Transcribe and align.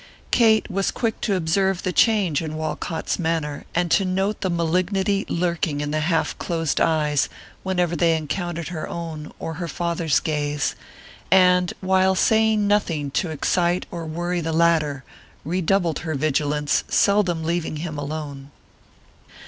Kate 0.31 0.67
was 0.67 0.89
quick 0.89 1.21
to 1.21 1.35
observe 1.35 1.83
the 1.83 1.93
change 1.93 2.41
in 2.41 2.55
Walcott's 2.55 3.19
manner 3.19 3.65
and 3.75 3.91
to 3.91 4.03
note 4.03 4.41
the 4.41 4.49
malignity 4.49 5.27
lurking 5.29 5.79
in 5.79 5.91
the 5.91 5.99
half 5.99 6.35
closed 6.39 6.81
eyes 6.81 7.29
whenever 7.61 7.95
they 7.95 8.17
encountered 8.17 8.69
her 8.69 8.89
own 8.89 9.31
or 9.37 9.53
her 9.61 9.67
father's 9.67 10.19
gaze, 10.19 10.73
and, 11.29 11.73
while 11.81 12.15
saying 12.15 12.65
nothing 12.65 13.11
to 13.11 13.29
excite 13.29 13.85
or 13.91 14.07
worry 14.07 14.41
the 14.41 14.51
latter, 14.51 15.03
redoubled 15.45 15.99
her 15.99 16.15
vigilance, 16.15 16.83
seldom 16.87 17.43
leaving 17.43 17.75
him 17.77 17.99
alone. 17.99 18.49